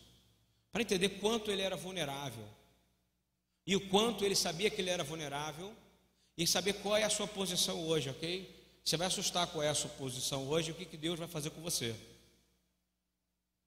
[0.71, 2.47] para entender quanto ele era vulnerável,
[3.65, 5.75] e o quanto ele sabia que ele era vulnerável,
[6.37, 8.61] e saber qual é a sua posição hoje, ok?
[8.83, 11.27] Você vai assustar qual é a sua posição hoje e o que, que Deus vai
[11.27, 11.95] fazer com você.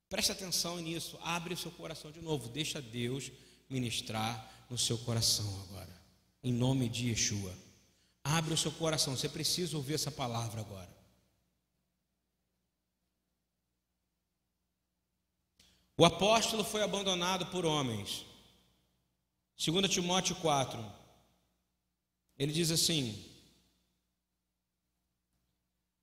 [0.09, 3.31] Preste atenção nisso, abre o seu coração de novo, deixa Deus
[3.69, 6.03] ministrar no seu coração agora,
[6.43, 7.55] em nome de Yeshua.
[8.23, 10.93] Abre o seu coração, você precisa ouvir essa palavra agora.
[15.97, 18.27] O apóstolo foi abandonado por homens.
[19.57, 20.85] 2 Timóteo 4.
[22.39, 23.25] Ele diz assim,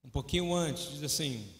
[0.03, 1.53] um pouquinho antes, diz assim: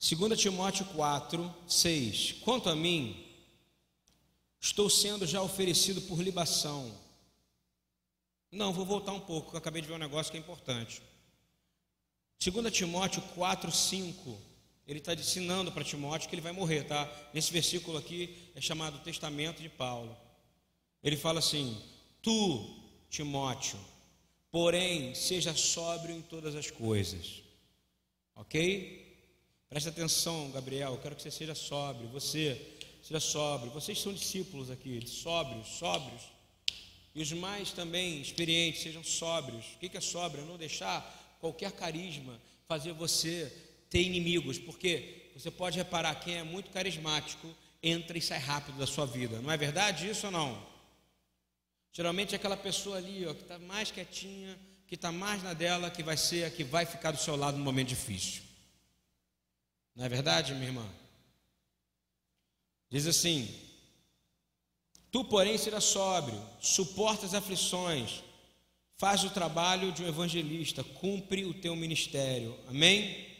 [0.00, 2.32] 2 Timóteo 4, 6.
[2.40, 3.24] Quanto a mim,
[4.60, 6.92] estou sendo já oferecido por libação.
[8.50, 11.00] Não, vou voltar um pouco, eu acabei de ver um negócio que é importante.
[12.44, 14.51] 2 Timóteo 4, 5.
[14.86, 17.10] Ele está ensinando para Timóteo que ele vai morrer, tá?
[17.32, 20.16] Nesse versículo aqui é chamado Testamento de Paulo.
[21.02, 21.80] Ele fala assim:
[22.20, 23.78] Tu, Timóteo,
[24.50, 27.42] porém, seja sóbrio em todas as coisas.
[28.34, 29.02] Ok?
[29.68, 30.92] Presta atenção, Gabriel.
[30.92, 32.08] Eu quero que você seja sóbrio.
[32.08, 32.60] Você
[33.02, 33.72] seja sóbrio.
[33.72, 36.22] Vocês são discípulos aqui, sóbrios, sóbrios.
[37.14, 39.64] E os mais também experientes sejam sóbrios.
[39.74, 40.44] O que é sóbrio?
[40.44, 43.52] É não deixar qualquer carisma fazer você
[43.92, 47.46] ter inimigos, porque você pode reparar quem é muito carismático
[47.82, 49.40] entra e sai rápido da sua vida.
[49.40, 50.66] Não é verdade isso ou não?
[51.92, 55.90] Geralmente é aquela pessoa ali, ó, que está mais quietinha, que está mais na dela,
[55.90, 58.42] que vai ser a que vai ficar do seu lado no momento difícil.
[59.94, 60.88] Não é verdade, minha irmã?
[62.88, 63.54] Diz assim:
[65.10, 68.22] Tu, porém, será sóbrio, suporta as aflições,
[69.02, 72.56] Faz o trabalho de um evangelista, cumpre o teu ministério.
[72.68, 73.31] Amém?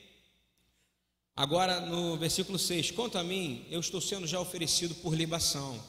[1.34, 5.82] Agora no versículo 6: Quanto a mim, eu estou sendo já oferecido por libação,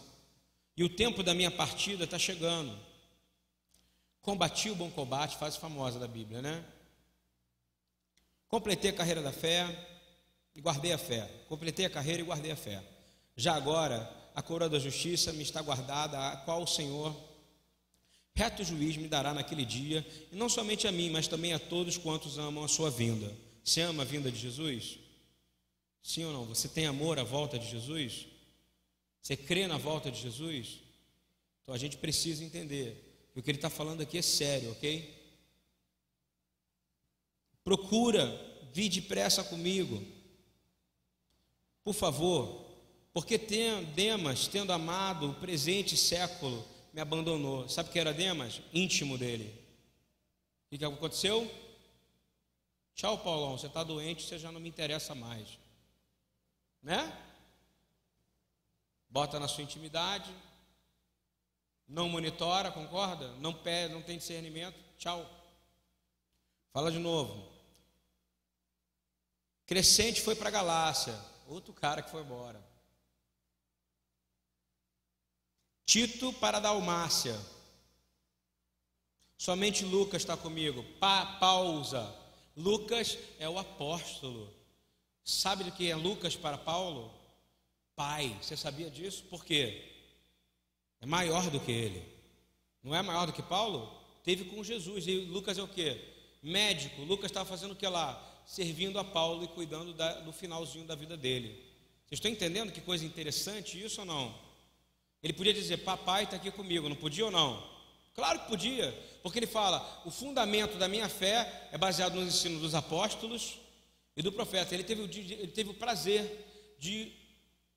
[0.75, 2.77] e o tempo da minha partida está chegando.
[4.21, 6.63] Combati o bom combate, fase famosa da Bíblia, né?
[8.47, 9.67] Completei a carreira da fé
[10.55, 11.29] e guardei a fé.
[11.49, 12.81] Completei a carreira e guardei a fé.
[13.35, 17.13] Já agora, a coroa da justiça me está guardada, a qual o Senhor
[18.35, 21.97] Reto juiz me dará naquele dia, e não somente a mim, mas também a todos
[21.97, 23.31] quantos amam a sua vinda.
[23.63, 24.97] Você ama a vinda de Jesus?
[26.03, 26.45] Sim ou não?
[26.45, 28.27] Você tem amor à volta de Jesus?
[29.21, 30.81] Você crê na volta de Jesus?
[31.61, 35.23] Então a gente precisa entender que o que ele está falando aqui é sério, ok?
[37.63, 38.27] Procura
[38.73, 40.03] vir depressa comigo,
[41.83, 42.65] por favor,
[43.13, 43.37] porque
[43.95, 47.69] Demas, tendo amado o presente século, me abandonou.
[47.69, 48.61] Sabe quem era Demas?
[48.73, 49.53] Íntimo dele.
[50.69, 51.49] O que aconteceu?
[52.93, 55.62] Tchau, Paulão, você está doente, você já não me interessa mais.
[56.83, 57.19] Né?
[59.09, 60.35] Bota na sua intimidade,
[61.87, 63.29] não monitora, concorda?
[63.35, 64.77] Não pede, não tem discernimento.
[64.97, 65.29] Tchau.
[66.71, 67.51] Fala de novo.
[69.65, 71.17] Crescente foi para Galácia,
[71.47, 72.61] outro cara que foi embora.
[75.85, 77.39] Tito para Dalmácia.
[79.37, 80.83] Somente Lucas está comigo.
[80.99, 82.13] Pa, pausa.
[82.55, 84.53] Lucas é o apóstolo.
[85.23, 87.13] Sabe do que é Lucas para Paulo?
[87.95, 88.37] Pai.
[88.41, 89.23] Você sabia disso?
[89.23, 89.81] Por quê?
[91.01, 92.03] É maior do que ele.
[92.83, 93.91] Não é maior do que Paulo?
[94.23, 95.07] Teve com Jesus.
[95.07, 95.99] E Lucas é o quê?
[96.41, 97.01] Médico.
[97.03, 98.21] Lucas estava fazendo o que lá?
[98.45, 101.49] Servindo a Paulo e cuidando da, do finalzinho da vida dele.
[102.05, 104.35] Vocês estão entendendo que coisa interessante isso ou não?
[105.21, 107.71] Ele podia dizer, papai está aqui comigo, não podia ou não?
[108.13, 108.91] Claro que podia,
[109.23, 113.57] porque ele fala: o fundamento da minha fé é baseado nos ensinos dos apóstolos
[114.15, 114.73] e do profeta.
[114.73, 117.13] Ele teve, o, ele teve o prazer de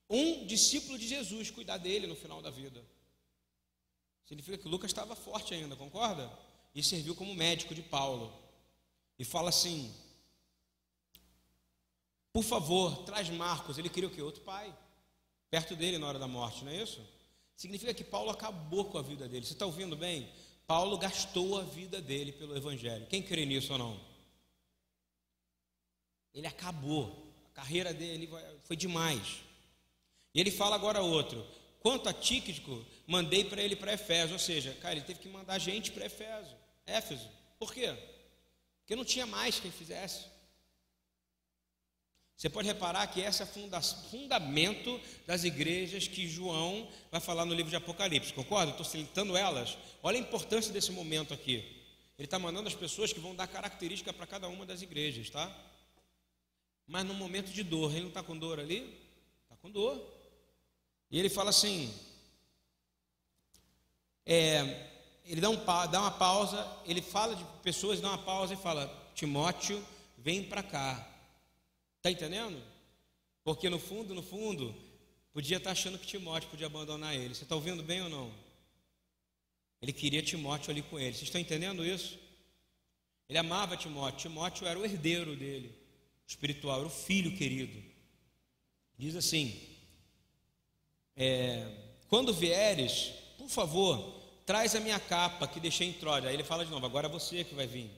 [0.09, 2.85] um discípulo de Jesus cuidar dele no final da vida.
[4.25, 6.31] Significa que Lucas estava forte ainda, concorda?
[6.75, 8.33] E serviu como médico de Paulo.
[9.18, 9.94] E fala assim:
[12.37, 13.79] por favor, traz Marcos.
[13.79, 14.20] Ele queria o que?
[14.20, 14.77] Outro pai,
[15.51, 17.01] perto dele na hora da morte, não é isso?
[17.57, 19.46] Significa que Paulo acabou com a vida dele.
[19.46, 20.31] Você está ouvindo bem?
[20.66, 23.07] Paulo gastou a vida dele pelo Evangelho.
[23.07, 24.01] Quem crê nisso ou não?
[26.37, 27.27] Ele acabou.
[27.51, 28.29] A carreira dele
[28.64, 29.40] foi demais.
[30.35, 31.44] E ele fala agora outro.
[31.81, 34.35] Quanto a Tíquico, mandei para ele para Efésio.
[34.35, 36.55] Ou seja, cara, ele teve que mandar gente para Efésio.
[36.85, 37.27] Éfeso.
[37.59, 37.96] Por quê?
[38.81, 40.27] Porque não tinha mais quem fizesse.
[42.37, 47.55] Você pode reparar que esse é o fundamento das igrejas que João vai falar no
[47.55, 48.72] livro de Apocalipse, concorda?
[48.72, 49.79] Estou citando elas.
[50.03, 51.57] Olha a importância desse momento aqui.
[52.18, 55.51] Ele está mandando as pessoas que vão dar característica para cada uma das igrejas, tá?
[56.87, 58.99] Mas no momento de dor, ele não está com dor ali?
[59.44, 60.01] Está com dor.
[61.11, 61.92] E ele fala assim:
[64.25, 64.90] é,
[65.25, 68.87] ele dá, um, dá uma pausa, ele fala de pessoas, dá uma pausa e fala:
[69.14, 69.85] Timóteo,
[70.19, 71.13] vem para cá.
[71.96, 72.63] Está entendendo?
[73.42, 74.75] Porque no fundo, no fundo,
[75.33, 77.35] podia estar tá achando que Timóteo podia abandonar ele.
[77.35, 78.33] Você está ouvindo bem ou não?
[79.81, 81.13] Ele queria Timóteo ali com ele.
[81.13, 82.19] Vocês estão entendendo isso?
[83.29, 84.31] Ele amava Timóteo.
[84.31, 85.73] Timóteo era o herdeiro dele,
[86.27, 87.83] espiritual, era o filho querido.
[88.98, 89.60] Diz assim:
[91.16, 91.66] é,
[92.08, 96.29] quando vieres, por favor, traz a minha capa que deixei em Troia.
[96.29, 97.90] Aí ele fala de novo: agora é você que vai vir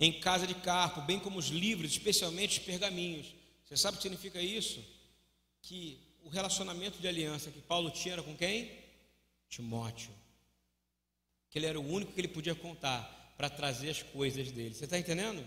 [0.00, 3.34] em casa de Carpo, bem como os livros, especialmente os pergaminhos.
[3.64, 4.82] Você sabe o que significa isso?
[5.60, 8.72] Que o relacionamento de aliança que Paulo tinha era com quem?
[9.50, 10.10] Timóteo.
[11.50, 14.74] Que ele era o único que ele podia contar para trazer as coisas dele.
[14.74, 15.46] Você está entendendo?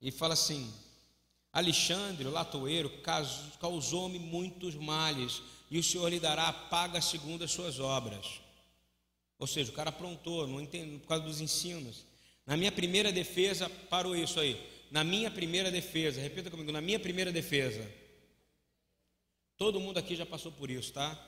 [0.00, 0.72] E fala assim:
[1.52, 2.90] Alexandre, o latoeiro,
[3.58, 8.40] causou-me muitos males, e o Senhor lhe dará paga segundo as suas obras.
[9.38, 12.04] Ou seja, o cara aprontou, não entende, por causa dos ensinos.
[12.46, 14.60] Na minha primeira defesa, parou isso aí.
[14.90, 17.90] Na minha primeira defesa, repita comigo, na minha primeira defesa.
[19.56, 21.18] Todo mundo aqui já passou por isso, tá?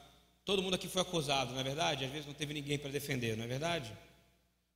[0.45, 2.05] Todo mundo aqui foi acusado, não é verdade?
[2.05, 3.93] Às vezes não teve ninguém para defender, não é verdade?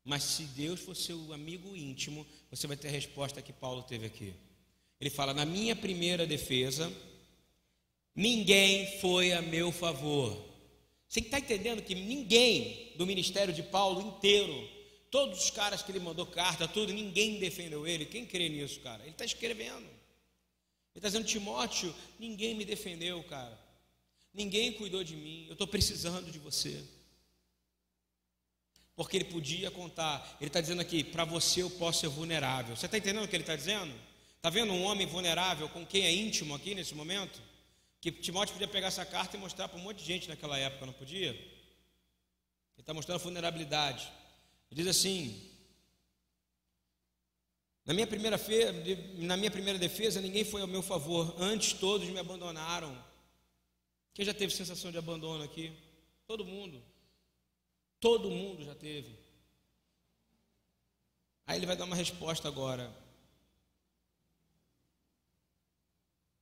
[0.05, 4.07] Mas se Deus for seu amigo íntimo, você vai ter a resposta que Paulo teve
[4.07, 4.35] aqui.
[5.01, 6.93] Ele fala: Na minha primeira defesa,
[8.15, 10.51] ninguém foi a meu favor.
[11.09, 14.69] Você está entendendo que ninguém do ministério de Paulo inteiro,
[15.11, 18.07] todos os caras que ele mandou carta, tudo, ninguém defendeu ele.
[18.07, 19.03] Quem crê nisso, cara?
[19.03, 19.85] Ele está escrevendo.
[19.85, 23.59] Ele está dizendo: Timóteo, ninguém me defendeu, cara.
[24.35, 25.47] Ninguém cuidou de mim.
[25.47, 26.83] Eu estou precisando de você.
[28.95, 30.37] Porque ele podia contar.
[30.41, 32.77] Ele está dizendo aqui: para você eu posso ser vulnerável.
[32.77, 33.93] Você está entendendo o que ele está dizendo?
[34.37, 37.41] Está vendo um homem vulnerável com quem é íntimo aqui nesse momento?
[38.01, 40.85] Que Timóteo podia pegar essa carta e mostrar para um monte de gente naquela época,
[40.85, 41.31] não podia?
[41.31, 41.51] Ele
[42.81, 44.13] está mostrando vulnerabilidade.
[44.71, 45.53] Ele diz assim:
[47.85, 48.67] na minha, primeira fe...
[49.19, 52.97] na minha primeira defesa, ninguém foi ao meu favor, antes todos me abandonaram.
[54.15, 55.73] Quem já teve sensação de abandono aqui?
[56.27, 56.83] Todo mundo.
[58.03, 59.17] Todo mundo já teve.
[61.47, 62.93] Aí ele vai dar uma resposta agora.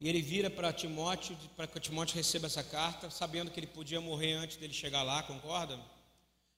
[0.01, 4.01] E ele vira para Timóteo, para que Timóteo receba essa carta, sabendo que ele podia
[4.01, 5.79] morrer antes dele chegar lá, concorda?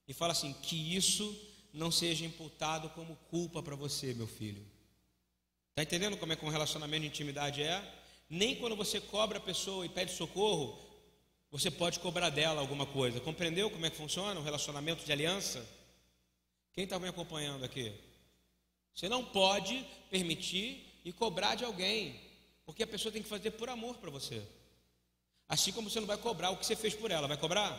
[0.06, 1.36] E fala assim: que isso
[1.72, 4.64] não seja imputado como culpa para você, meu filho.
[5.70, 7.82] Está entendendo como é que um relacionamento de intimidade é?
[8.30, 10.91] Nem quando você cobra a pessoa e pede socorro,
[11.52, 13.20] você pode cobrar dela alguma coisa.
[13.20, 15.62] Compreendeu como é que funciona um relacionamento de aliança?
[16.72, 17.92] Quem está me acompanhando aqui?
[18.94, 22.18] Você não pode permitir e cobrar de alguém.
[22.64, 24.42] Porque a pessoa tem que fazer por amor para você.
[25.46, 27.70] Assim como você não vai cobrar o que você fez por ela, vai cobrar?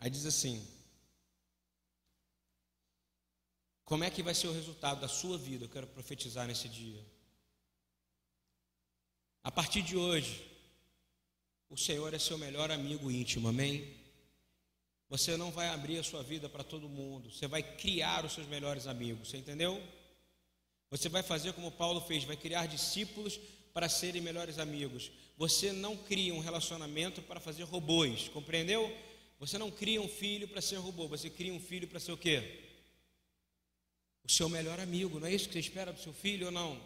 [0.00, 0.66] Aí diz assim:
[3.84, 5.66] Como é que vai ser o resultado da sua vida?
[5.66, 7.06] Eu quero profetizar nesse dia.
[9.42, 10.44] A partir de hoje,
[11.70, 13.96] o Senhor é seu melhor amigo íntimo, amém?
[15.08, 18.46] Você não vai abrir a sua vida para todo mundo, você vai criar os seus
[18.46, 19.82] melhores amigos, você entendeu?
[20.90, 23.38] Você vai fazer como Paulo fez, vai criar discípulos
[23.72, 25.10] para serem melhores amigos.
[25.36, 28.94] Você não cria um relacionamento para fazer robôs, compreendeu?
[29.38, 32.16] Você não cria um filho para ser robô, você cria um filho para ser o
[32.16, 32.64] quê?
[34.24, 36.80] O seu melhor amigo, não é isso que você espera do seu filho ou não?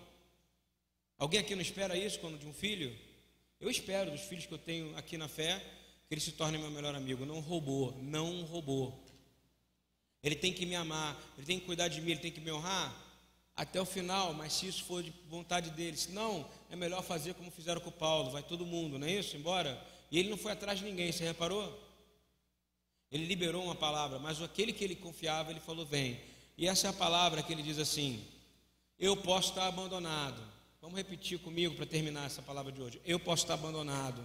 [1.22, 2.92] Alguém aqui não espera isso quando de um filho?
[3.60, 5.64] Eu espero dos filhos que eu tenho aqui na fé
[6.08, 8.92] que ele se torne meu melhor amigo, não robô, não robô.
[10.20, 12.50] Ele tem que me amar, ele tem que cuidar de mim, ele tem que me
[12.50, 12.92] honrar
[13.54, 17.34] até o final, mas se isso for de vontade dele, se não, é melhor fazer
[17.34, 19.36] como fizeram com o Paulo, vai todo mundo, não é isso?
[19.36, 19.80] Embora.
[20.10, 21.72] E ele não foi atrás de ninguém, você reparou?
[23.12, 26.20] Ele liberou uma palavra, mas aquele que ele confiava, ele falou: vem.
[26.58, 28.26] E essa é a palavra que ele diz assim:
[28.98, 30.50] eu posso estar abandonado.
[30.82, 33.00] Vamos repetir comigo para terminar essa palavra de hoje.
[33.04, 34.20] Eu posso estar abandonado.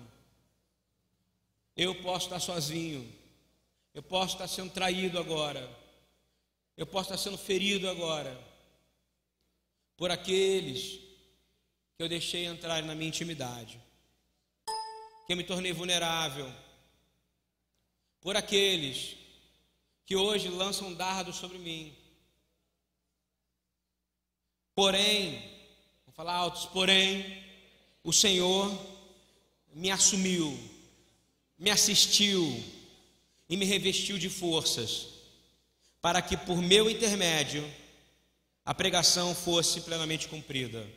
[1.76, 3.14] Eu posso estar sozinho.
[3.94, 5.70] Eu posso estar sendo traído agora.
[6.76, 8.36] Eu posso estar sendo ferido agora
[9.96, 11.00] por aqueles
[11.96, 13.80] que eu deixei entrar na minha intimidade,
[15.28, 16.52] que eu me tornei vulnerável,
[18.20, 19.16] por aqueles
[20.08, 21.96] que hoje lançam dardos sobre mim.
[24.74, 25.57] Porém,
[26.18, 27.44] vou falar altos, porém,
[28.04, 28.76] o Senhor
[29.72, 30.58] me assumiu,
[31.60, 32.64] me assistiu
[33.48, 35.10] e me revestiu de forças,
[36.02, 37.64] para que por meu intermédio
[38.66, 40.88] a pregação fosse plenamente cumprida.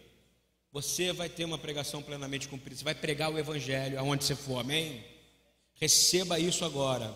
[0.73, 2.79] Você vai ter uma pregação plenamente cumprida.
[2.79, 5.05] Você vai pregar o Evangelho aonde você for, amém?
[5.75, 7.15] Receba isso agora.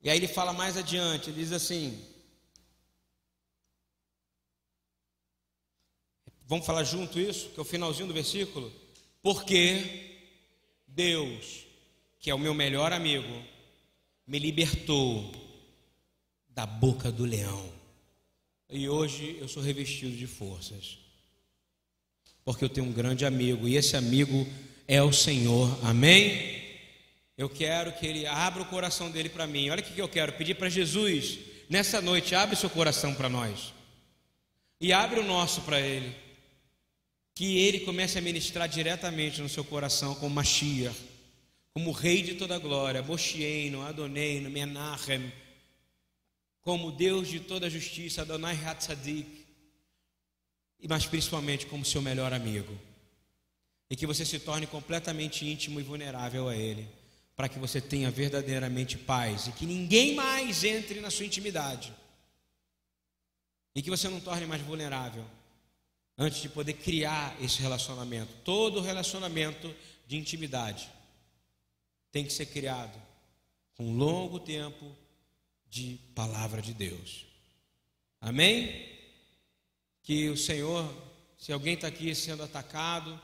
[0.00, 2.02] E aí ele fala mais adiante, ele diz assim:
[6.48, 8.72] Vamos falar junto isso, que é o finalzinho do versículo?
[9.22, 10.16] Porque
[10.86, 11.66] Deus,
[12.18, 13.44] que é o meu melhor amigo,
[14.26, 15.30] me libertou
[16.48, 17.70] da boca do leão.
[18.70, 20.96] E hoje eu sou revestido de forças.
[22.46, 24.46] Porque eu tenho um grande amigo e esse amigo
[24.86, 25.78] é o Senhor.
[25.84, 26.62] Amém?
[27.36, 29.68] Eu quero que ele abra o coração dele para mim.
[29.68, 33.74] Olha o que eu quero pedir para Jesus nessa noite, abre seu coração para nós.
[34.80, 36.27] E abre o nosso para ele.
[37.38, 40.98] Que ele comece a ministrar diretamente no seu coração como Mashiach,
[41.72, 45.30] como Rei de toda glória, Moshieno, Adoneino, Menachem
[46.62, 49.46] como Deus de toda justiça, Adonai Hatzadik,
[50.88, 52.76] mas principalmente como seu melhor amigo.
[53.88, 56.88] E que você se torne completamente íntimo e vulnerável a Ele,
[57.36, 61.94] para que você tenha verdadeiramente paz e que ninguém mais entre na sua intimidade.
[63.76, 65.24] E que você não torne mais vulnerável
[66.18, 68.34] antes de poder criar esse relacionamento.
[68.44, 69.72] Todo relacionamento
[70.06, 70.90] de intimidade
[72.10, 73.00] tem que ser criado
[73.76, 74.92] com um longo tempo
[75.70, 77.24] de palavra de Deus.
[78.20, 78.98] Amém?
[80.02, 80.92] Que o Senhor,
[81.38, 83.20] se alguém está aqui sendo atacado,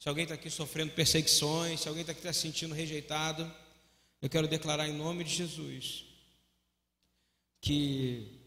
[0.00, 3.48] se alguém está aqui sofrendo perseguições, se alguém está aqui tá se sentindo rejeitado,
[4.20, 6.06] eu quero declarar em nome de Jesus
[7.60, 8.41] que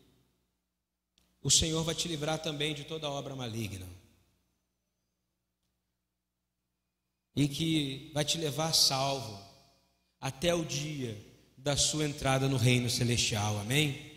[1.46, 3.86] o Senhor vai te livrar também de toda obra maligna.
[7.36, 9.40] E que vai te levar salvo
[10.20, 11.16] até o dia
[11.56, 13.60] da sua entrada no reino celestial.
[13.60, 14.12] Amém?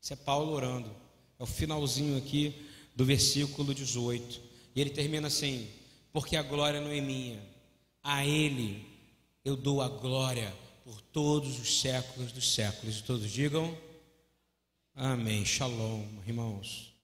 [0.00, 0.88] Isso é Paulo orando.
[1.36, 2.54] É o finalzinho aqui
[2.94, 4.40] do versículo 18.
[4.76, 5.68] E ele termina assim:
[6.12, 7.42] Porque a glória não é minha,
[8.04, 8.86] a Ele
[9.44, 13.00] eu dou a glória por todos os séculos dos séculos.
[13.00, 13.76] E todos digam.
[14.98, 15.44] Amém.
[15.44, 16.95] Shalom, irmãos.